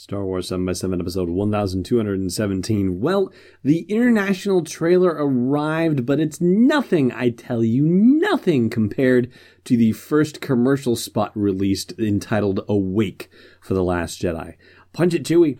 Star 0.00 0.24
Wars 0.24 0.48
7 0.48 0.64
by 0.64 0.72
7 0.72 0.98
episode 0.98 1.28
1217. 1.28 3.00
Well, 3.00 3.30
the 3.62 3.80
international 3.80 4.64
trailer 4.64 5.10
arrived, 5.10 6.06
but 6.06 6.18
it's 6.18 6.40
nothing, 6.40 7.12
I 7.12 7.28
tell 7.28 7.62
you, 7.62 7.84
nothing 7.84 8.70
compared 8.70 9.30
to 9.64 9.76
the 9.76 9.92
first 9.92 10.40
commercial 10.40 10.96
spot 10.96 11.32
released 11.34 11.92
entitled 11.98 12.60
Awake 12.66 13.28
for 13.60 13.74
The 13.74 13.84
Last 13.84 14.22
Jedi. 14.22 14.54
Punch 14.94 15.12
it, 15.12 15.24
Chewie. 15.24 15.58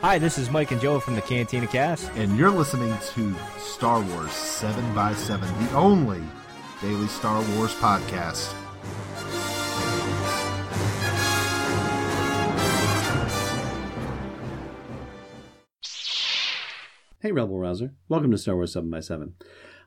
Hi, 0.00 0.18
this 0.18 0.38
is 0.38 0.50
Mike 0.50 0.72
and 0.72 0.80
Joe 0.80 0.98
from 0.98 1.14
the 1.14 1.22
Cantina 1.22 1.68
Cast. 1.68 2.10
And 2.16 2.36
you're 2.36 2.50
listening 2.50 2.92
to 3.14 3.34
Star 3.58 4.02
Wars 4.02 4.32
7 4.32 4.92
by 4.92 5.14
7 5.14 5.48
the 5.64 5.72
only 5.76 6.22
daily 6.82 7.06
Star 7.06 7.40
Wars 7.54 7.74
podcast. 7.76 8.52
Hey, 17.20 17.32
Rebel 17.32 17.58
Rouser. 17.58 17.94
Welcome 18.08 18.30
to 18.30 18.38
Star 18.38 18.54
Wars 18.54 18.74
7 18.74 18.88
by 18.88 19.00
7 19.00 19.34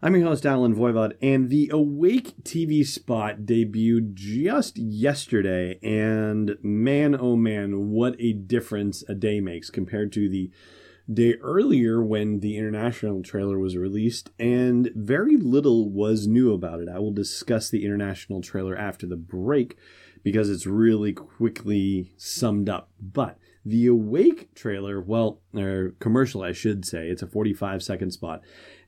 I'm 0.01 0.15
your 0.17 0.25
host, 0.25 0.45
Allen 0.45 0.75
Voivod, 0.75 1.13
and 1.21 1.49
the 1.49 1.69
Awake 1.71 2.35
TV 2.43 2.85
spot 2.85 3.43
debuted 3.45 4.15
just 4.15 4.77
yesterday, 4.77 5.79
and 5.81 6.57
man, 6.61 7.15
oh 7.17 7.37
man, 7.37 7.91
what 7.91 8.17
a 8.19 8.33
difference 8.33 9.05
a 9.07 9.15
day 9.15 9.39
makes 9.39 9.69
compared 9.69 10.11
to 10.11 10.27
the 10.27 10.51
day 11.09 11.35
earlier 11.35 12.03
when 12.03 12.41
the 12.41 12.57
international 12.57 13.23
trailer 13.23 13.57
was 13.57 13.77
released, 13.77 14.31
and 14.37 14.91
very 14.93 15.37
little 15.37 15.89
was 15.89 16.27
new 16.27 16.53
about 16.53 16.81
it. 16.81 16.89
I 16.89 16.99
will 16.99 17.13
discuss 17.13 17.69
the 17.69 17.85
international 17.85 18.41
trailer 18.41 18.75
after 18.75 19.07
the 19.07 19.15
break 19.15 19.77
because 20.21 20.49
it's 20.49 20.67
really 20.67 21.13
quickly 21.13 22.11
summed 22.17 22.67
up. 22.67 22.89
But 22.99 23.37
the 23.65 23.87
Awake 23.87 24.53
trailer, 24.55 24.99
well, 25.01 25.41
or 25.55 25.93
commercial, 25.99 26.41
I 26.41 26.51
should 26.51 26.85
say, 26.85 27.07
it's 27.07 27.21
a 27.21 27.27
45 27.27 27.83
second 27.83 28.11
spot. 28.11 28.41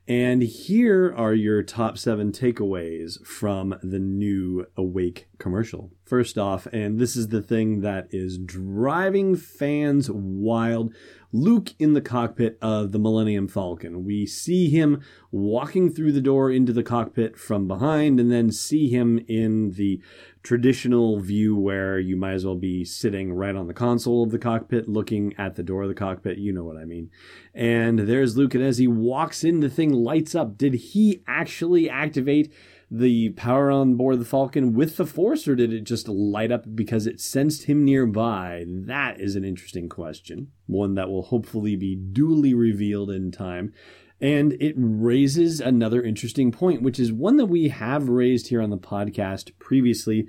And 0.06 0.42
here 0.42 1.14
are 1.16 1.32
your 1.32 1.62
top 1.62 1.96
seven 1.96 2.30
takeaways 2.30 3.24
from 3.26 3.78
the 3.82 3.98
new 3.98 4.66
Awake 4.76 5.28
commercial. 5.38 5.92
First 6.04 6.36
off, 6.36 6.66
and 6.66 6.98
this 6.98 7.16
is 7.16 7.28
the 7.28 7.40
thing 7.40 7.80
that 7.80 8.08
is 8.10 8.36
driving 8.36 9.34
fans 9.34 10.10
wild 10.10 10.92
Luke 11.34 11.74
in 11.80 11.94
the 11.94 12.00
cockpit 12.00 12.56
of 12.62 12.92
the 12.92 12.98
Millennium 12.98 13.48
Falcon. 13.48 14.04
We 14.04 14.24
see 14.24 14.70
him 14.70 15.02
walking 15.32 15.92
through 15.92 16.12
the 16.12 16.20
door 16.20 16.48
into 16.48 16.72
the 16.72 16.84
cockpit 16.84 17.36
from 17.36 17.66
behind, 17.66 18.20
and 18.20 18.30
then 18.30 18.52
see 18.52 18.88
him 18.88 19.18
in 19.26 19.72
the 19.72 20.00
traditional 20.44 21.18
view 21.18 21.56
where 21.56 21.98
you 21.98 22.16
might 22.16 22.34
as 22.34 22.46
well 22.46 22.54
be 22.54 22.84
sitting 22.84 23.32
right 23.32 23.56
on 23.56 23.66
the 23.66 23.74
console 23.74 24.22
of 24.22 24.30
the 24.30 24.38
cockpit 24.38 24.88
looking 24.88 25.34
at 25.36 25.56
the 25.56 25.64
door 25.64 25.82
of 25.82 25.88
the 25.88 25.94
cockpit. 25.94 26.38
You 26.38 26.52
know 26.52 26.62
what 26.62 26.76
I 26.76 26.84
mean. 26.84 27.10
And 27.52 28.00
there's 28.00 28.36
Luke, 28.36 28.54
and 28.54 28.62
as 28.62 28.78
he 28.78 28.86
walks 28.86 29.42
in, 29.42 29.58
the 29.58 29.68
thing 29.68 29.92
lights 29.92 30.36
up. 30.36 30.56
Did 30.56 30.74
he 30.74 31.24
actually 31.26 31.90
activate? 31.90 32.52
The 32.96 33.30
power 33.30 33.72
on 33.72 33.96
board 33.96 34.20
the 34.20 34.24
Falcon 34.24 34.72
with 34.72 34.98
the 34.98 35.04
Force, 35.04 35.48
or 35.48 35.56
did 35.56 35.72
it 35.72 35.82
just 35.82 36.06
light 36.06 36.52
up 36.52 36.76
because 36.76 37.08
it 37.08 37.20
sensed 37.20 37.64
him 37.64 37.84
nearby? 37.84 38.64
That 38.68 39.20
is 39.20 39.34
an 39.34 39.44
interesting 39.44 39.88
question, 39.88 40.52
one 40.66 40.94
that 40.94 41.08
will 41.08 41.24
hopefully 41.24 41.74
be 41.74 41.96
duly 41.96 42.54
revealed 42.54 43.10
in 43.10 43.32
time. 43.32 43.72
And 44.20 44.52
it 44.60 44.76
raises 44.78 45.60
another 45.60 46.04
interesting 46.04 46.52
point, 46.52 46.82
which 46.82 47.00
is 47.00 47.12
one 47.12 47.36
that 47.38 47.46
we 47.46 47.66
have 47.66 48.08
raised 48.08 48.46
here 48.46 48.62
on 48.62 48.70
the 48.70 48.78
podcast 48.78 49.58
previously, 49.58 50.28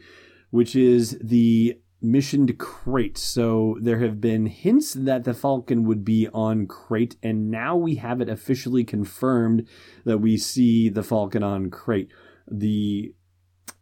which 0.50 0.76
is 0.76 1.20
the 1.22 1.80
mission 2.02 2.48
to 2.48 2.54
Crait. 2.54 3.16
So 3.16 3.78
there 3.80 4.00
have 4.00 4.20
been 4.20 4.48
hints 4.48 4.96
that 4.96 5.24
the 5.24 5.36
Falcon 5.36 5.84
would 5.84 6.04
be 6.04 6.30
on 6.34 6.66
Crait, 6.66 7.16
and 7.22 7.52
now 7.52 7.76
we 7.76 7.98
have 7.98 8.22
it 8.22 8.30
officially 8.30 8.84
confirmed 8.84 9.68
that 10.04 10.18
we 10.18 10.36
see 10.36 10.90
the 10.90 11.04
Falcon 11.04 11.44
on 11.44 11.70
Crait 11.70 12.10
the 12.50 13.14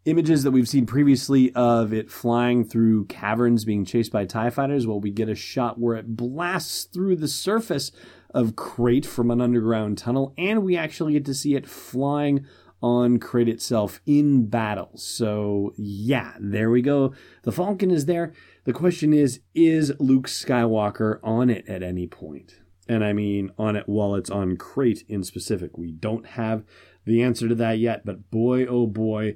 images 0.06 0.44
that 0.44 0.51
we've 0.51 0.68
seen 0.68 0.85
previously 0.85 1.53
of 1.56 1.94
it 1.94 2.12
flying 2.12 2.66
through 2.66 3.06
caverns 3.06 3.63
being 3.63 3.85
chased 3.85 4.12
by 4.12 4.25
TIE 4.25 4.50
fighters, 4.50 4.85
well, 4.85 5.00
we 5.00 5.12
get 5.12 5.29
a 5.29 5.35
shot 5.35 5.79
where 5.79 5.96
it 5.96 6.16
blasts 6.16 6.84
through 6.85 7.16
the 7.16 7.28
surface 7.28 7.91
of 8.34 8.56
Crait 8.56 9.06
from 9.06 9.31
an 9.31 9.40
underground 9.40 9.97
tunnel, 9.97 10.34
and 10.38 10.63
we 10.63 10.75
actually 10.75 11.13
get 11.13 11.25
to 11.25 11.34
see 11.34 11.56
it 11.56 11.68
flying 11.68 12.46
on 12.81 13.18
Crait 13.18 13.47
itself 13.47 14.02
in 14.06 14.47
battle. 14.47 14.91
So, 14.96 15.73
yeah, 15.78 16.34
there 16.40 16.69
we 16.69 16.81
go. 16.81 17.13
The 17.44 17.52
Falcon 17.52 17.91
is 17.91 18.06
there. 18.06 18.34
The 18.66 18.73
question 18.73 19.13
is 19.13 19.40
is 19.56 19.94
Luke 20.00 20.28
Skywalker 20.28 21.19
on 21.23 21.50
it 21.50 21.68
at 21.68 21.81
any 21.84 22.07
point? 22.07 22.59
And 22.90 23.03
I 23.06 23.13
mean 23.13 23.52
on 23.57 23.78
it 23.78 23.88
while 23.88 24.16
it's 24.16 24.29
on 24.29 24.57
Crait 24.57 25.06
in 25.07 25.23
specific. 25.23 25.78
We 25.78 25.91
don't 25.91 26.25
have 26.25 26.66
the 27.06 27.22
answer 27.22 27.47
to 27.47 27.56
that 27.56 27.80
yet, 27.80 28.06
but 28.06 28.30
boy, 28.31 28.66
oh 28.66 28.88
boy, 28.88 29.36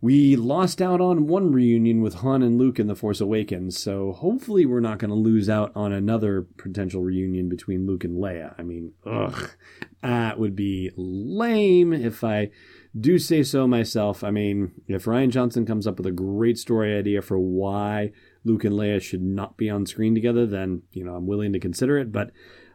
we 0.00 0.36
lost 0.36 0.82
out 0.82 1.00
on 1.00 1.26
one 1.26 1.50
reunion 1.52 2.02
with 2.02 2.16
Han 2.16 2.42
and 2.42 2.58
Luke 2.58 2.78
in 2.78 2.86
The 2.86 2.94
Force 2.94 3.20
Awakens, 3.20 3.78
so 3.78 4.12
hopefully 4.12 4.66
we're 4.66 4.80
not 4.80 4.98
going 4.98 5.10
to 5.10 5.16
lose 5.16 5.48
out 5.48 5.72
on 5.74 5.92
another 5.92 6.46
potential 6.58 7.02
reunion 7.02 7.48
between 7.48 7.86
Luke 7.86 8.04
and 8.04 8.16
Leia. 8.22 8.54
I 8.58 8.62
mean, 8.62 8.92
ugh, 9.06 9.50
that 10.02 10.38
would 10.38 10.54
be 10.54 10.90
lame 10.96 11.92
if 11.92 12.22
I 12.22 12.50
do 12.98 13.18
say 13.18 13.42
so 13.42 13.66
myself. 13.66 14.22
I 14.22 14.30
mean, 14.30 14.72
if 14.86 15.06
Rian 15.06 15.30
Johnson 15.30 15.64
comes 15.66 15.86
up 15.86 15.96
with 15.96 16.06
a 16.06 16.12
great 16.12 16.58
story 16.58 16.96
idea 16.96 17.22
for 17.22 17.38
why 17.38 18.12
Luke 18.44 18.64
and 18.64 18.74
Leia 18.74 19.00
should 19.00 19.22
not 19.22 19.56
be 19.56 19.70
on 19.70 19.86
screen 19.86 20.14
together, 20.14 20.46
then, 20.46 20.82
you 20.92 21.04
know, 21.04 21.14
I'm 21.14 21.26
willing 21.26 21.52
to 21.54 21.58
consider 21.58 21.98
it, 21.98 22.12
but 22.12 22.30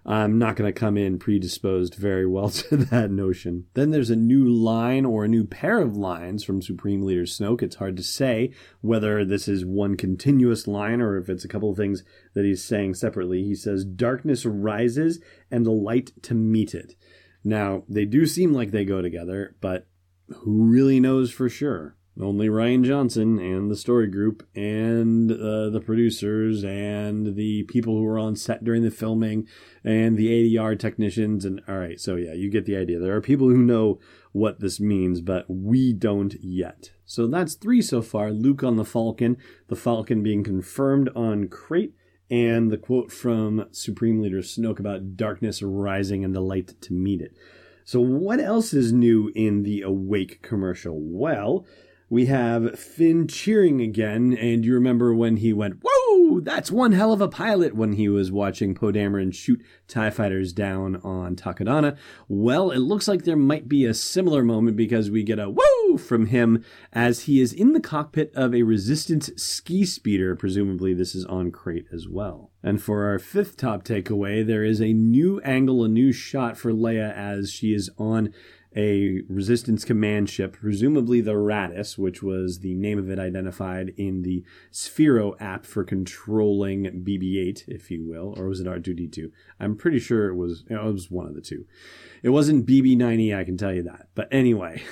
I'm 0.06 0.39
not 0.39 0.56
going 0.56 0.72
to 0.72 0.79
come 0.79 0.97
in 0.97 1.19
predisposed 1.19 1.95
very 1.95 2.25
well 2.25 2.50
to 2.50 2.78
that 2.78 3.12
notion. 3.12 3.67
Then 3.73 3.91
there's 3.91 4.09
a 4.09 4.16
new 4.16 4.47
line 4.47 5.06
or 5.06 5.23
a 5.25 5.29
new 5.29 5.44
pair 5.44 5.79
of 5.79 5.95
lines 5.95 6.44
from 6.44 6.62
Supreme 6.62 7.03
Leader 7.03 7.23
Snoke. 7.23 7.62
It's 7.62 7.75
hard 7.75 7.97
to 7.97 8.03
say 8.03 8.51
whether 8.81 9.23
this 9.23 9.47
is 9.47 9.66
one 9.66 9.95
continuous 9.95 10.67
line 10.67 11.01
or 11.01 11.17
if 11.17 11.29
it's 11.29 11.45
a 11.45 11.47
couple 11.47 11.69
of 11.69 11.78
things 11.78 12.03
that 12.34 12.45
he's 12.45 12.63
saying 12.63 12.95
separately. 12.95 13.44
He 13.44 13.56
says, 13.56 13.85
Darkness 13.85 14.45
rises 14.45 15.19
and 15.51 15.66
the 15.66 15.72
light 15.72 16.11
to 16.23 16.34
meet 16.34 16.73
it. 16.73 16.95
Now, 17.44 17.84
they 17.88 18.06
do 18.06 18.25
seem 18.25 18.53
like 18.53 18.72
they 18.72 18.85
go 18.85 19.01
together, 19.01 19.56
but 19.61 19.88
who 20.29 20.63
really 20.63 21.00
knows 21.00 21.31
for 21.31 21.50
sure? 21.50 21.95
Only 22.19 22.49
Rian 22.49 22.83
Johnson 22.83 23.39
and 23.39 23.72
the 23.72 23.75
story 23.75 24.07
group 24.07 24.45
and 24.53 25.31
uh, 25.31 25.69
the 25.69 25.81
producers 25.83 26.63
and 26.63 27.35
the 27.35 27.63
people 27.63 27.95
who 27.95 28.03
were 28.03 28.19
on 28.19 28.35
set 28.35 28.66
during 28.66 28.83
the 28.83 28.91
filming 28.91 29.47
and 29.83 30.17
the 30.17 30.27
ADR 30.27 30.77
technicians 30.77 31.45
and 31.45 31.61
all 31.69 31.77
right 31.77 31.99
so 31.99 32.16
yeah 32.17 32.33
you 32.33 32.49
get 32.49 32.66
the 32.66 32.75
idea. 32.75 32.99
There 32.99 33.16
are 33.16 33.22
people 33.22 33.47
who 33.47 33.57
know 33.57 33.99
what 34.33 34.59
this 34.59 34.79
means 34.79 35.22
but 35.22 35.45
we 35.49 35.94
don't 35.94 36.35
yet. 36.41 36.91
So 37.05 37.27
that's 37.27 37.55
three 37.55 37.81
so 37.81 38.01
far. 38.01 38.31
Luke 38.31 38.61
on 38.61 38.75
the 38.75 38.85
Falcon 38.85 39.38
the 39.69 39.78
Falcon 39.78 40.22
being 40.22 40.43
confirmed 40.43 41.09
on 41.16 41.47
Crait. 41.47 41.93
and 42.29 42.72
the 42.72 42.78
quote 42.78 43.11
from 43.11 43.67
Supreme 43.72 44.22
Leader 44.22 44.39
Snoke 44.39 44.79
about 44.79 45.16
darkness 45.16 45.61
rising 45.61 46.25
and 46.25 46.35
the 46.35 46.41
light 46.41 46.79
to 46.81 46.93
meet 46.93 47.22
it. 47.22 47.38
So 47.85 48.01
what 48.01 48.41
else 48.41 48.73
is 48.73 48.91
new 48.91 49.31
in 49.33 49.63
the 49.63 49.81
Awake 49.81 50.41
commercial? 50.41 50.97
Well 50.99 51.66
we 52.11 52.25
have 52.25 52.77
Finn 52.77 53.25
cheering 53.25 53.79
again, 53.79 54.38
and 54.38 54.66
you 54.66 54.73
remember 54.73 55.16
when 55.16 55.38
he 55.38 55.53
went, 55.53 55.77
Whoa, 55.81 56.41
that's 56.41 56.69
one 56.69 56.91
hell 56.91 57.13
of 57.13 57.22
a 57.22 57.29
pilot 57.29 57.73
when 57.73 57.94
he 57.94 58.09
was 58.09 58.33
watching 58.33 58.75
Poe 58.75 58.91
Dameron 58.91 59.33
shoot 59.33 59.63
TIE 59.88 60.09
fighters 60.09 60.51
down 60.51 60.97
on 60.97 61.38
Takodana. 61.38 61.97
Well, 62.27 62.69
it 62.69 62.79
looks 62.79 63.07
like 63.07 63.23
there 63.23 63.38
might 63.38 63.69
be 63.69 63.85
a 63.85 63.94
similar 63.94 64.44
moment 64.44 64.75
because 64.75 65.09
we 65.09 65.23
get 65.23 65.39
a 65.39 65.49
whoa 65.49 65.95
from 65.95 66.25
him 66.25 66.66
as 66.91 67.22
he 67.22 67.39
is 67.39 67.53
in 67.53 67.72
the 67.72 67.79
cockpit 67.79 68.33
of 68.35 68.53
a 68.53 68.63
Resistance 68.63 69.29
ski 69.38 69.85
speeder. 69.85 70.35
Presumably, 70.35 70.93
this 70.93 71.16
is 71.16 71.23
on 71.25 71.49
Crait 71.49 71.85
as 71.93 72.09
well. 72.09 72.51
And 72.61 72.84
for 72.84 73.05
our 73.05 73.19
fifth 73.19 73.55
top 73.55 73.85
takeaway, 73.85 74.46
there 74.46 74.66
is 74.66 74.81
a 74.81 74.91
new 74.91 75.40
angle, 75.41 75.85
a 75.85 75.87
new 75.87 76.11
shot 76.11 76.58
for 76.58 76.73
Leia 76.73 77.16
as 77.16 77.52
she 77.53 77.73
is 77.73 77.90
on 77.97 78.34
a 78.76 79.22
resistance 79.28 79.84
command 79.84 80.29
ship, 80.29 80.58
presumably 80.62 81.22
the 81.22 81.34
Raddus, 81.34 81.97
which 81.97 82.23
was 82.23 82.59
the 82.59 82.73
name 82.73 82.97
of 82.97 83.09
it 83.09 83.20
identified 83.20 83.94
in 83.97 84.22
the 84.22 84.44
Sphero 84.72 85.35
app 85.41 85.66
for 85.66 85.84
controlling 85.84 86.84
BB-8, 86.84 87.68
if 87.68 87.91
you 87.91 88.03
will, 88.03 88.34
or 88.38 88.47
was 88.47 88.62
it 88.62 88.68
R2D2? 88.68 89.32
I'm 89.59 89.76
pretty 89.76 90.00
sure 90.00 90.29
it 90.29 90.35
was 90.35 90.64
it 90.70 90.82
was 90.82 91.12
one 91.12 91.28
of 91.28 91.35
the 91.35 91.41
two. 91.41 91.66
It 92.23 92.29
wasn't 92.29 92.66
BB-9E, 92.66 93.35
I 93.35 93.44
can 93.44 93.58
tell 93.58 93.73
you 93.73 93.84
that. 93.84 94.08
But 94.16 94.29
anyway. 94.32 94.84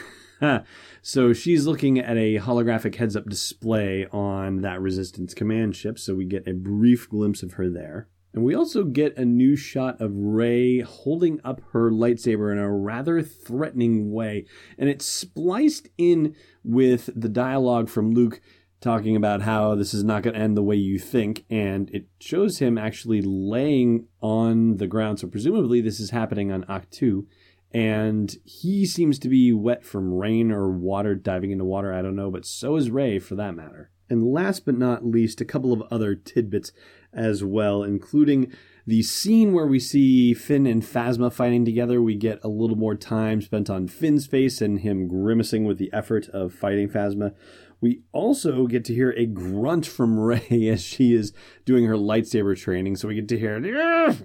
so 1.01 1.33
she's 1.33 1.65
looking 1.67 1.99
at 1.99 2.17
a 2.17 2.35
holographic 2.35 2.95
heads 2.95 3.15
up 3.15 3.25
display 3.25 4.07
on 4.11 4.61
that 4.61 4.81
resistance 4.81 5.33
command 5.33 5.75
ship, 5.75 5.99
so 5.99 6.15
we 6.15 6.25
get 6.25 6.47
a 6.47 6.53
brief 6.53 7.09
glimpse 7.09 7.43
of 7.43 7.53
her 7.53 7.69
there. 7.69 8.07
And 8.33 8.43
we 8.43 8.53
also 8.53 8.83
get 8.83 9.17
a 9.17 9.25
new 9.25 9.55
shot 9.55 9.99
of 9.99 10.11
Rey 10.13 10.81
holding 10.81 11.39
up 11.43 11.61
her 11.71 11.89
lightsaber 11.89 12.51
in 12.51 12.59
a 12.59 12.71
rather 12.71 13.21
threatening 13.23 14.11
way. 14.11 14.45
And 14.77 14.87
it's 14.87 15.05
spliced 15.05 15.89
in 15.97 16.35
with 16.63 17.09
the 17.15 17.29
dialogue 17.29 17.89
from 17.89 18.11
Luke 18.11 18.39
talking 18.81 19.15
about 19.15 19.41
how 19.41 19.75
this 19.75 19.93
is 19.93 20.03
not 20.03 20.23
going 20.23 20.35
to 20.35 20.39
end 20.39 20.55
the 20.55 20.63
way 20.63 20.75
you 20.75 20.99
think. 20.99 21.43
And 21.49 21.89
it 21.89 22.05
shows 22.19 22.59
him 22.59 22.77
actually 22.77 23.21
laying 23.21 24.07
on 24.21 24.77
the 24.77 24.87
ground. 24.87 25.19
So 25.19 25.27
presumably 25.27 25.81
this 25.81 25.99
is 25.99 26.11
happening 26.11 26.51
on 26.51 26.63
Ahch-To. 26.65 27.27
And 27.71 28.35
he 28.45 28.85
seems 28.85 29.19
to 29.19 29.29
be 29.29 29.51
wet 29.53 29.83
from 29.83 30.13
rain 30.13 30.51
or 30.51 30.69
water, 30.71 31.13
diving 31.13 31.51
into 31.51 31.65
water. 31.65 31.93
I 31.93 32.01
don't 32.01 32.15
know. 32.15 32.31
But 32.31 32.45
so 32.45 32.75
is 32.75 32.89
Rey 32.89 33.19
for 33.19 33.35
that 33.35 33.55
matter. 33.55 33.91
And 34.09 34.23
last 34.23 34.65
but 34.65 34.77
not 34.77 35.05
least, 35.05 35.39
a 35.39 35.45
couple 35.45 35.71
of 35.71 35.83
other 35.91 36.15
tidbits 36.15 36.71
as 37.13 37.43
well, 37.43 37.83
including 37.83 38.51
the 38.85 39.03
scene 39.03 39.53
where 39.53 39.67
we 39.67 39.79
see 39.79 40.33
Finn 40.33 40.65
and 40.65 40.81
Phasma 40.81 41.31
fighting 41.31 41.63
together. 41.63 42.01
We 42.01 42.15
get 42.15 42.39
a 42.43 42.47
little 42.47 42.75
more 42.75 42.95
time 42.95 43.41
spent 43.41 43.69
on 43.69 43.87
Finn's 43.87 44.25
face 44.25 44.61
and 44.61 44.79
him 44.79 45.07
grimacing 45.07 45.65
with 45.65 45.77
the 45.77 45.91
effort 45.93 46.27
of 46.29 46.53
fighting 46.53 46.89
Phasma. 46.89 47.35
We 47.81 48.01
also 48.11 48.67
get 48.67 48.83
to 48.85 48.93
hear 48.93 49.11
a 49.11 49.25
grunt 49.25 49.85
from 49.85 50.19
Rey 50.19 50.67
as 50.71 50.83
she 50.83 51.13
is 51.13 51.33
doing 51.65 51.85
her 51.85 51.95
lightsaber 51.95 52.59
training. 52.59 52.95
So 52.95 53.07
we 53.07 53.15
get 53.15 53.27
to 53.29 53.39
hear, 53.39 53.59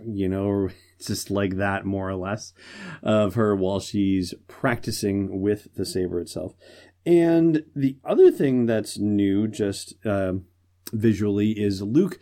you 0.07 0.29
know, 0.29 0.71
just 1.05 1.31
like 1.31 1.57
that 1.57 1.85
more 1.85 2.09
or 2.09 2.17
less 2.17 2.53
of 3.03 3.35
her 3.35 3.55
while 3.55 3.81
she's 3.81 4.33
practicing 4.49 5.41
with 5.41 5.75
the 5.75 5.85
saber 5.85 6.21
itself. 6.21 6.55
And 7.07 7.65
the 7.77 7.99
other 8.05 8.31
thing 8.31 8.65
that's 8.65 8.99
new, 8.99 9.47
just 9.47 9.95
uh, 10.07 10.35
visually, 10.93 11.51
is 11.51 11.83
Luke 11.83 12.19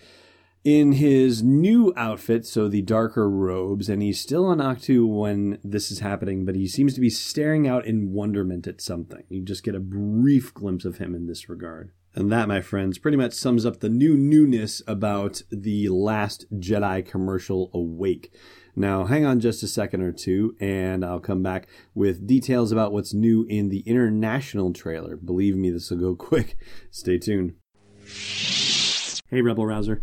in 0.65 0.93
his 0.93 1.43
new 1.43 1.93
outfit, 1.97 2.47
so 2.47 2.69
the 2.69 2.83
darker 2.83 3.29
robes, 3.29 3.89
and 3.89 4.03
he's 4.03 4.21
still 4.21 4.47
on 4.47 4.59
Ahch-To 4.59 5.07
when 5.07 5.59
this 5.65 5.91
is 5.91 5.99
happening, 5.99 6.45
but 6.45 6.55
he 6.55 6.69
seems 6.69 6.95
to 6.95 7.01
be 7.01 7.11
staring 7.11 7.67
out 7.67 7.85
in 7.85 8.13
wonderment 8.13 8.67
at 8.67 8.81
something. 8.81 9.25
You 9.29 9.43
just 9.43 9.65
get 9.65 9.75
a 9.75 9.81
brief 9.81 10.55
glimpse 10.55 10.85
of 10.85 10.99
him 10.99 11.15
in 11.15 11.27
this 11.27 11.49
regard. 11.49 11.91
And 12.15 12.31
that, 12.31 12.47
my 12.47 12.61
friends, 12.61 12.99
pretty 12.99 13.17
much 13.17 13.33
sums 13.33 13.65
up 13.65 13.81
the 13.81 13.89
new 13.89 14.17
newness 14.17 14.83
about 14.87 15.43
the 15.51 15.89
last 15.89 16.45
Jedi 16.53 17.05
commercial 17.07 17.71
Awake. 17.73 18.33
Now, 18.77 19.05
hang 19.05 19.25
on 19.25 19.41
just 19.41 19.63
a 19.63 19.69
second 19.69 20.03
or 20.03 20.13
two, 20.13 20.55
and 20.61 21.05
I'll 21.05 21.21
come 21.21 21.43
back 21.43 21.69
with 21.95 22.27
details 22.27 22.71
about 22.71 22.93
what's 22.93 23.13
new 23.13 23.45
in 23.49 23.69
the 23.69 23.81
international 23.81 24.73
trailer. 24.73 25.17
Believe 25.17 25.57
me, 25.57 25.71
this 25.71 25.91
will 25.91 25.99
go 25.99 26.15
quick. 26.25 26.57
Stay 26.91 27.19
tuned. 27.19 27.55
Hey, 29.33 29.41
Rebel 29.41 29.67
Rouser. 29.67 30.03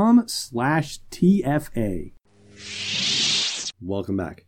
slash 0.27 0.99
TFA. 1.11 2.13
Welcome 3.81 4.17
back. 4.17 4.45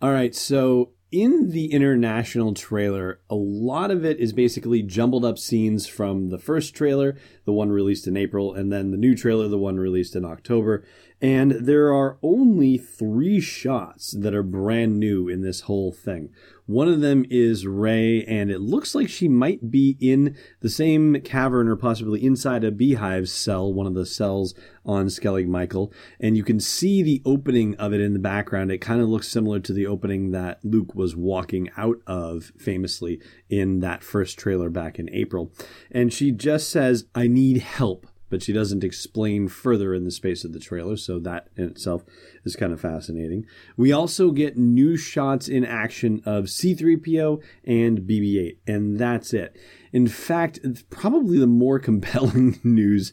All 0.00 0.10
right, 0.10 0.34
so 0.34 0.90
in 1.10 1.50
the 1.50 1.72
international 1.72 2.54
trailer, 2.54 3.20
a 3.28 3.34
lot 3.34 3.90
of 3.90 4.04
it 4.04 4.18
is 4.18 4.32
basically 4.32 4.82
jumbled 4.82 5.24
up 5.24 5.38
scenes 5.38 5.86
from 5.86 6.30
the 6.30 6.38
first 6.38 6.74
trailer, 6.74 7.16
the 7.44 7.52
one 7.52 7.70
released 7.70 8.06
in 8.06 8.16
April, 8.16 8.54
and 8.54 8.72
then 8.72 8.90
the 8.90 8.96
new 8.96 9.14
trailer, 9.14 9.48
the 9.48 9.58
one 9.58 9.76
released 9.76 10.16
in 10.16 10.24
October. 10.24 10.84
And 11.22 11.52
there 11.52 11.94
are 11.94 12.18
only 12.20 12.76
three 12.76 13.38
shots 13.40 14.10
that 14.10 14.34
are 14.34 14.42
brand 14.42 14.98
new 14.98 15.28
in 15.28 15.42
this 15.42 15.62
whole 15.62 15.92
thing. 15.92 16.30
One 16.66 16.88
of 16.88 17.00
them 17.00 17.24
is 17.30 17.64
Rey, 17.64 18.24
and 18.24 18.50
it 18.50 18.60
looks 18.60 18.92
like 18.92 19.08
she 19.08 19.28
might 19.28 19.70
be 19.70 19.96
in 20.00 20.36
the 20.60 20.68
same 20.68 21.20
cavern 21.20 21.68
or 21.68 21.76
possibly 21.76 22.24
inside 22.24 22.64
a 22.64 22.72
beehive 22.72 23.28
cell, 23.28 23.72
one 23.72 23.86
of 23.86 23.94
the 23.94 24.04
cells 24.04 24.52
on 24.84 25.06
Skellig 25.06 25.46
Michael. 25.46 25.92
And 26.18 26.36
you 26.36 26.42
can 26.42 26.58
see 26.58 27.04
the 27.04 27.22
opening 27.24 27.76
of 27.76 27.92
it 27.92 28.00
in 28.00 28.14
the 28.14 28.18
background. 28.18 28.72
It 28.72 28.78
kind 28.78 29.00
of 29.00 29.08
looks 29.08 29.28
similar 29.28 29.60
to 29.60 29.72
the 29.72 29.86
opening 29.86 30.32
that 30.32 30.58
Luke 30.64 30.92
was 30.94 31.14
walking 31.14 31.70
out 31.76 31.98
of 32.04 32.50
famously 32.58 33.20
in 33.48 33.78
that 33.78 34.02
first 34.02 34.40
trailer 34.40 34.70
back 34.70 34.98
in 34.98 35.08
April. 35.14 35.52
And 35.92 36.12
she 36.12 36.32
just 36.32 36.68
says, 36.68 37.04
I 37.14 37.28
need 37.28 37.58
help 37.58 38.08
but 38.32 38.42
she 38.42 38.50
doesn't 38.54 38.82
explain 38.82 39.46
further 39.46 39.92
in 39.92 40.04
the 40.04 40.10
space 40.10 40.42
of 40.42 40.54
the 40.54 40.58
trailer, 40.58 40.96
so 40.96 41.18
that 41.18 41.48
in 41.54 41.64
itself 41.64 42.02
is 42.46 42.56
kind 42.56 42.72
of 42.72 42.80
fascinating. 42.80 43.44
We 43.76 43.92
also 43.92 44.30
get 44.30 44.56
new 44.56 44.96
shots 44.96 45.48
in 45.48 45.66
action 45.66 46.22
of 46.24 46.46
C3PO 46.46 47.42
and 47.66 47.98
BB 48.00 48.40
8, 48.40 48.58
and 48.66 48.98
that's 48.98 49.34
it. 49.34 49.54
In 49.92 50.08
fact, 50.08 50.60
probably 50.88 51.38
the 51.38 51.46
more 51.46 51.78
compelling 51.90 52.58
news 52.64 53.12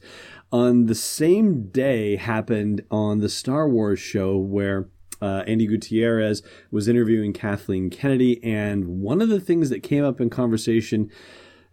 on 0.53 0.85
the 0.85 0.95
same 0.95 1.67
day 1.67 2.15
happened 2.15 2.85
on 2.89 3.19
the 3.19 3.27
Star 3.27 3.67
Wars 3.67 3.99
show 3.99 4.37
where 4.37 4.87
uh, 5.21 5.43
Andi 5.43 5.67
Gutierrez 5.67 6.41
was 6.71 6.87
interviewing 6.87 7.33
Kathleen 7.33 7.89
Kennedy, 7.89 8.41
and 8.41 9.01
one 9.01 9.21
of 9.21 9.27
the 9.27 9.41
things 9.41 9.69
that 9.69 9.83
came 9.83 10.05
up 10.05 10.21
in 10.21 10.29
conversation 10.29 11.11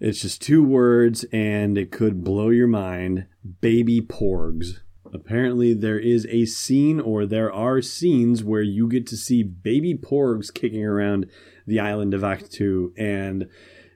it's 0.01 0.23
just 0.23 0.43
two 0.43 0.63
words 0.63 1.25
and 1.33 1.79
it 1.79 1.91
could 1.91 2.23
blow 2.23 2.51
your 2.51 2.69
mind 2.69 3.27
baby 3.61 4.01
porgs. 4.01 4.81
Apparently, 5.13 5.73
there 5.73 5.99
is 5.99 6.27
a 6.27 6.45
scene, 6.45 7.01
or 7.01 7.27
there 7.27 7.51
are 7.53 7.81
scenes, 7.81 8.43
where 8.43 8.63
you 8.63 8.89
get 8.89 9.07
to 9.07 9.17
see 9.17 9.43
baby 9.43 9.95
porgs 9.95 10.53
kicking 10.53 10.85
around 10.85 11.27
the 11.67 11.81
island 11.81 12.13
of 12.13 12.23
Ahch-To. 12.23 12.93
And 12.99 13.49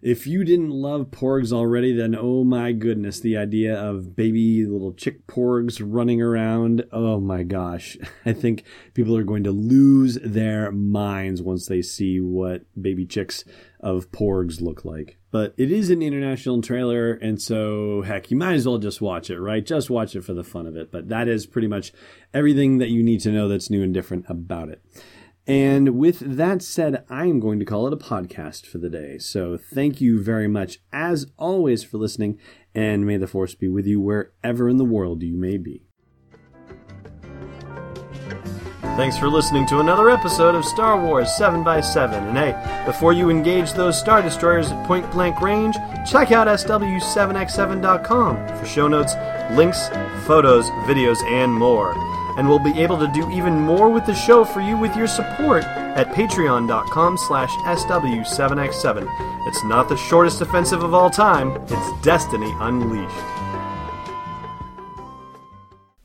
if 0.03 0.27
you 0.27 0.45
didn't 0.45 0.71
love 0.71 1.11
porgs 1.11 1.53
already, 1.53 1.93
then 1.93 2.17
oh 2.19 2.43
my 2.43 2.73
goodness, 2.73 3.21
the 3.21 3.37
idea 3.37 3.79
of 3.79 4.17
baby 4.17 4.65
little 4.65 4.93
chick 4.95 5.27
porgs 5.27 5.83
running 5.85 6.23
around, 6.23 6.85
oh 6.91 7.21
my 7.21 7.43
gosh. 7.43 7.99
I 8.27 8.33
think 8.33 8.65
people 8.95 9.17
are 9.17 9.25
going 9.25 9.45
to 9.45 9.51
lose 9.51 10.19
their 10.25 10.73
minds 10.73 11.43
once 11.43 11.67
they 11.67 11.83
see 11.83 12.21
what 12.21 12.63
baby 12.81 13.05
chicks 13.05 13.45
of 13.79 14.11
porgs 14.11 14.61
look 14.61 14.85
like. 14.85 15.19
But 15.31 15.55
it 15.57 15.71
is 15.71 15.91
an 15.91 16.03
international 16.03 16.61
trailer, 16.63 17.13
and 17.13 17.41
so 17.41 18.03
heck, 18.03 18.31
you 18.31 18.37
might 18.37 18.55
as 18.55 18.67
well 18.67 18.79
just 18.79 19.01
watch 19.01 19.31
it, 19.31 19.39
right? 19.39 19.65
Just 19.65 19.91
watch 19.91 20.17
it 20.17 20.25
for 20.25 20.35
the 20.35 20.43
fun 20.43 20.67
of 20.67 20.77
it. 20.77 20.91
But 20.91 21.09
that 21.09 21.29
is 21.29 21.47
pretty 21.47 21.69
much 21.69 21.93
everything 22.35 22.79
that 22.79 22.89
you 22.89 23.03
need 23.03 23.21
to 23.21 23.31
know 23.31 23.49
that's 23.49 23.71
new 23.71 23.83
and 23.83 23.95
different 23.95 24.25
about 24.29 24.71
it. 24.71 24.83
And 25.47 25.97
with 25.97 26.21
that 26.21 26.63
said, 26.63 27.05
I'm 27.09 27.41
going 27.41 27.59
to 27.59 27.65
call 27.65 27.87
it 27.87 27.93
a 27.93 27.97
podcast 27.97 28.67
for 28.67 28.79
the 28.79 28.91
day. 28.91 29.19
So 29.19 29.57
thank 29.57 30.01
you 30.01 30.23
very 30.23 30.47
much, 30.47 30.79
as 30.93 31.27
always, 31.39 31.83
for 31.83 31.99
listening, 31.99 32.39
and 32.75 33.07
may 33.07 33.17
the 33.17 33.27
force 33.27 33.55
be 33.55 33.69
with 33.69 33.87
you 33.87 34.01
wherever 34.01 34.69
in 34.69 34.77
the 34.77 34.85
world 34.85 35.23
you 35.23 35.37
may 35.37 35.57
be. 35.57 35.83
Thanks 38.97 39.17
for 39.17 39.29
listening 39.29 39.67
to 39.69 39.81
another 39.81 40.11
episode 40.11 40.55
of 40.55 40.65
Star 40.65 41.03
Wars 41.03 41.29
7x7. 41.29 42.13
And 42.13 42.37
hey, 42.37 42.85
before 42.85 43.15
you 43.15 43.31
engage 43.31 43.73
those 43.73 43.99
Star 43.99 44.21
Destroyers 44.21 44.71
at 44.71 44.87
point 44.87 45.11
blank 45.11 45.41
range, 45.41 45.77
check 46.07 46.33
out 46.33 46.49
SW7x7.com 46.49 48.59
for 48.59 48.67
show 48.67 48.89
notes, 48.89 49.15
links, 49.53 49.89
photos, 50.27 50.69
videos, 50.87 51.23
and 51.25 51.51
more. 51.51 51.95
And 52.41 52.49
we'll 52.49 52.59
be 52.59 52.81
able 52.81 52.99
to 52.99 53.07
do 53.07 53.31
even 53.31 53.53
more 53.61 53.91
with 53.91 54.07
the 54.07 54.15
show 54.15 54.47
for 54.47 54.63
you 54.63 54.75
with 54.75 54.97
your 54.97 55.07
support 55.07 55.63
at 55.63 56.09
patreon.com 56.15 57.19
slash 57.19 57.51
SW7x7. 57.51 59.47
It's 59.47 59.63
not 59.65 59.91
the 59.91 59.97
shortest 59.99 60.41
offensive 60.41 60.83
of 60.83 60.95
all 60.95 61.11
time, 61.11 61.51
it's 61.69 62.03
Destiny 62.03 62.51
Unleashed. 62.61 63.15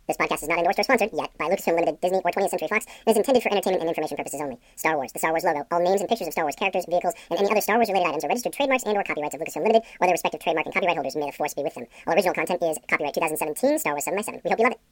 This 0.10 0.18
podcast 0.18 0.44
is 0.44 0.50
not 0.50 0.58
endorsed 0.58 0.78
or 0.78 0.84
sponsored 0.84 1.12
yet 1.14 1.32
by 1.38 1.46
Lucasfilm 1.46 1.76
Limited, 1.76 2.02
Disney, 2.02 2.20
or 2.20 2.32
20th 2.32 2.50
Century 2.50 2.68
Fox, 2.68 2.86
and 3.08 3.16
is 3.16 3.18
intended 3.18 3.42
for 3.42 3.50
entertainment 3.50 3.80
and 3.80 3.88
information 3.88 4.18
purposes 4.18 4.42
only. 4.42 4.60
Star 4.76 4.98
Wars, 4.98 5.14
the 5.14 5.20
Star 5.20 5.32
Wars 5.32 5.46
logo, 5.46 5.66
all 5.72 5.80
names 5.80 6.02
and 6.02 6.10
pictures 6.10 6.28
of 6.28 6.34
Star 6.34 6.44
Wars 6.44 6.56
characters, 6.56 6.86
vehicles, 6.86 7.14
and 7.32 7.40
any 7.40 7.50
other 7.50 7.62
Star 7.62 7.78
Wars 7.78 7.88
related 7.88 8.10
items 8.10 8.26
are 8.26 8.28
registered 8.28 8.52
trademarks 8.52 8.84
and 8.84 8.98
or 8.98 9.04
copyrights 9.04 9.36
of 9.36 9.40
Lucasfilm 9.40 9.64
Limited, 9.64 9.84
or 10.02 10.08
their 10.08 10.14
respective 10.14 10.42
trademark 10.42 10.66
and 10.66 10.74
copyright 10.76 10.98
holders. 10.98 11.16
May 11.16 11.28
the 11.28 11.32
force 11.32 11.54
be 11.54 11.64
with 11.64 11.76
them. 11.76 11.88
All 12.06 12.14
original 12.14 12.34
content 12.36 12.62
is 12.62 12.78
copyright 12.90 13.14
2017 13.14 13.80
Star 13.80 13.94
Wars 13.94 14.04
7 14.04 14.18
by 14.18 14.22
7 14.22 14.42
We 14.44 14.50
hope 14.52 14.60
you 14.60 14.66
love 14.66 14.74
it. 14.74 14.80